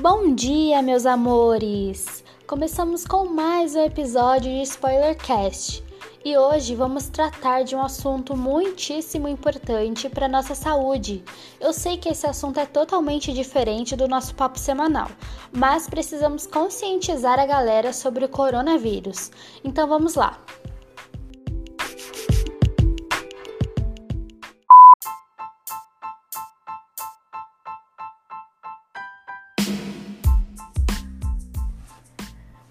Bom 0.00 0.32
dia, 0.32 0.80
meus 0.80 1.04
amores! 1.04 2.22
Começamos 2.46 3.04
com 3.04 3.24
mais 3.24 3.74
um 3.74 3.82
episódio 3.82 4.48
de 4.48 4.62
Spoilercast 4.62 5.82
e 6.24 6.38
hoje 6.38 6.76
vamos 6.76 7.08
tratar 7.08 7.64
de 7.64 7.74
um 7.74 7.82
assunto 7.82 8.36
muitíssimo 8.36 9.26
importante 9.26 10.08
para 10.08 10.28
nossa 10.28 10.54
saúde. 10.54 11.24
Eu 11.60 11.72
sei 11.72 11.96
que 11.96 12.08
esse 12.08 12.28
assunto 12.28 12.60
é 12.60 12.66
totalmente 12.66 13.32
diferente 13.32 13.96
do 13.96 14.06
nosso 14.06 14.36
papo 14.36 14.56
semanal, 14.56 15.08
mas 15.50 15.88
precisamos 15.88 16.46
conscientizar 16.46 17.40
a 17.40 17.46
galera 17.46 17.92
sobre 17.92 18.24
o 18.24 18.28
coronavírus. 18.28 19.32
Então 19.64 19.88
vamos 19.88 20.14
lá! 20.14 20.38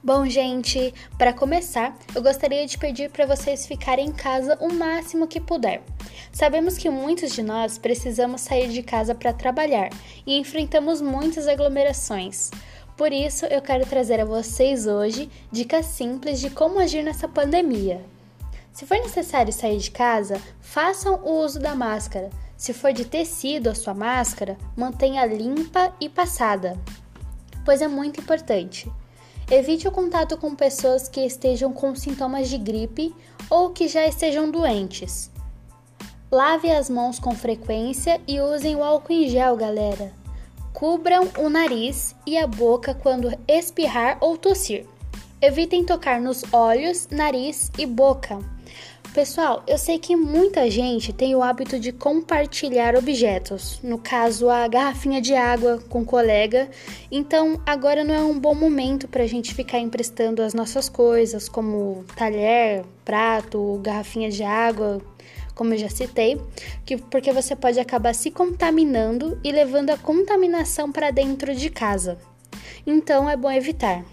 Bom, 0.07 0.25
gente, 0.25 0.93
para 1.17 1.33
começar, 1.33 1.93
eu 2.15 2.23
gostaria 2.23 2.65
de 2.65 2.77
pedir 2.77 3.09
para 3.11 3.25
vocês 3.25 3.67
ficarem 3.67 4.07
em 4.07 4.11
casa 4.13 4.57
o 4.61 4.71
máximo 4.71 5.27
que 5.27 5.37
puder. 5.37 5.83
Sabemos 6.31 6.77
que 6.77 6.89
muitos 6.89 7.33
de 7.33 7.43
nós 7.43 7.77
precisamos 7.77 8.39
sair 8.39 8.69
de 8.69 8.81
casa 8.81 9.13
para 9.13 9.33
trabalhar 9.33 9.89
e 10.25 10.37
enfrentamos 10.39 11.01
muitas 11.01 11.45
aglomerações. 11.45 12.51
Por 12.95 13.11
isso, 13.11 13.47
eu 13.47 13.61
quero 13.61 13.85
trazer 13.85 14.21
a 14.21 14.23
vocês 14.23 14.87
hoje 14.87 15.29
dicas 15.51 15.87
simples 15.87 16.39
de 16.39 16.51
como 16.51 16.79
agir 16.79 17.03
nessa 17.03 17.27
pandemia. 17.27 18.01
Se 18.71 18.85
for 18.85 18.95
necessário 18.99 19.51
sair 19.51 19.77
de 19.77 19.91
casa, 19.91 20.41
façam 20.61 21.15
o 21.15 21.43
uso 21.43 21.59
da 21.59 21.75
máscara. 21.75 22.29
Se 22.55 22.71
for 22.71 22.93
de 22.93 23.03
tecido 23.03 23.69
a 23.69 23.75
sua 23.75 23.93
máscara, 23.93 24.57
mantenha 24.73 25.25
limpa 25.25 25.93
e 25.99 26.07
passada, 26.07 26.79
pois 27.65 27.81
é 27.81 27.89
muito 27.89 28.21
importante. 28.21 28.89
Evite 29.49 29.87
o 29.87 29.91
contato 29.91 30.37
com 30.37 30.53
pessoas 30.53 31.07
que 31.07 31.21
estejam 31.21 31.71
com 31.71 31.95
sintomas 31.95 32.49
de 32.49 32.57
gripe 32.57 33.15
ou 33.49 33.69
que 33.69 33.87
já 33.87 34.05
estejam 34.05 34.51
doentes. 34.51 35.31
Lave 36.29 36.69
as 36.69 36.89
mãos 36.89 37.17
com 37.17 37.33
frequência 37.33 38.19
e 38.27 38.41
usem 38.41 38.75
o 38.75 38.83
álcool 38.83 39.13
em 39.13 39.29
gel, 39.29 39.55
galera. 39.55 40.11
Cubram 40.73 41.29
o 41.37 41.47
nariz 41.47 42.13
e 42.25 42.37
a 42.37 42.45
boca 42.45 42.93
quando 42.93 43.31
espirrar 43.47 44.17
ou 44.19 44.37
tossir. 44.37 44.85
Evitem 45.41 45.85
tocar 45.85 46.19
nos 46.19 46.43
olhos, 46.51 47.07
nariz 47.09 47.71
e 47.77 47.85
boca. 47.85 48.39
Pessoal, 49.17 49.63
eu 49.65 49.79
sei 49.79 49.97
que 49.97 50.15
muita 50.15 50.69
gente 50.69 51.11
tem 51.11 51.35
o 51.35 51.41
hábito 51.41 51.79
de 51.79 51.91
compartilhar 51.91 52.95
objetos, 52.95 53.79
no 53.81 53.97
caso 53.97 54.47
a 54.47 54.67
garrafinha 54.67 55.19
de 55.19 55.33
água 55.33 55.79
com 55.89 56.01
um 56.01 56.05
colega, 56.05 56.69
então 57.11 57.59
agora 57.65 58.03
não 58.03 58.13
é 58.13 58.19
um 58.19 58.39
bom 58.39 58.53
momento 58.53 59.07
para 59.07 59.23
a 59.23 59.27
gente 59.27 59.55
ficar 59.55 59.79
emprestando 59.79 60.43
as 60.43 60.53
nossas 60.53 60.87
coisas, 60.87 61.49
como 61.49 62.05
talher, 62.15 62.85
prato, 63.03 63.79
garrafinha 63.81 64.29
de 64.29 64.43
água, 64.43 65.01
como 65.55 65.73
eu 65.73 65.79
já 65.79 65.89
citei, 65.89 66.39
que, 66.85 66.97
porque 66.97 67.33
você 67.33 67.55
pode 67.55 67.79
acabar 67.79 68.13
se 68.13 68.29
contaminando 68.29 69.39
e 69.43 69.51
levando 69.51 69.89
a 69.89 69.97
contaminação 69.97 70.91
para 70.91 71.09
dentro 71.09 71.55
de 71.55 71.71
casa. 71.71 72.19
Então 72.85 73.27
é 73.27 73.35
bom 73.35 73.49
evitar. 73.49 74.05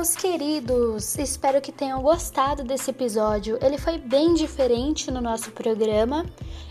Meus 0.00 0.16
queridos, 0.16 1.18
espero 1.18 1.60
que 1.60 1.70
tenham 1.70 2.00
gostado 2.00 2.64
desse 2.64 2.90
episódio. 2.90 3.58
Ele 3.60 3.76
foi 3.76 3.98
bem 3.98 4.32
diferente 4.32 5.10
no 5.10 5.20
nosso 5.20 5.50
programa. 5.50 6.24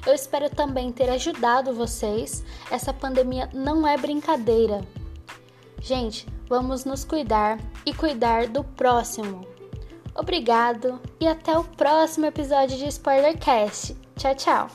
Eu 0.03 0.15
espero 0.15 0.49
também 0.49 0.91
ter 0.91 1.11
ajudado 1.11 1.75
vocês. 1.75 2.43
Essa 2.71 2.91
pandemia 2.91 3.47
não 3.53 3.87
é 3.87 3.95
brincadeira. 3.97 4.81
Gente, 5.79 6.25
vamos 6.47 6.85
nos 6.85 7.05
cuidar 7.05 7.59
e 7.85 7.93
cuidar 7.93 8.47
do 8.47 8.63
próximo. 8.63 9.45
Obrigado 10.15 10.99
e 11.19 11.27
até 11.27 11.55
o 11.55 11.63
próximo 11.63 12.25
episódio 12.25 12.79
de 12.79 12.87
Spoilercast. 12.87 13.95
Tchau, 14.15 14.33
tchau. 14.33 14.67